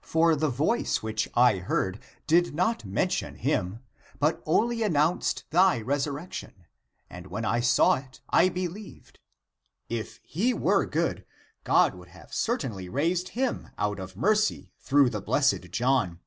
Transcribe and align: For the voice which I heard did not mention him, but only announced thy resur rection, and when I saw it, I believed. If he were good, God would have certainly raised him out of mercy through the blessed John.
For 0.00 0.34
the 0.34 0.48
voice 0.48 1.02
which 1.02 1.28
I 1.34 1.58
heard 1.58 1.98
did 2.26 2.54
not 2.54 2.82
mention 2.86 3.34
him, 3.34 3.80
but 4.18 4.42
only 4.46 4.82
announced 4.82 5.44
thy 5.50 5.82
resur 5.82 6.14
rection, 6.14 6.54
and 7.10 7.26
when 7.26 7.44
I 7.44 7.60
saw 7.60 7.96
it, 7.96 8.22
I 8.30 8.48
believed. 8.48 9.18
If 9.90 10.18
he 10.22 10.54
were 10.54 10.86
good, 10.86 11.26
God 11.62 11.94
would 11.94 12.08
have 12.08 12.32
certainly 12.32 12.88
raised 12.88 13.28
him 13.36 13.68
out 13.76 14.00
of 14.00 14.16
mercy 14.16 14.72
through 14.80 15.10
the 15.10 15.20
blessed 15.20 15.70
John. 15.72 16.20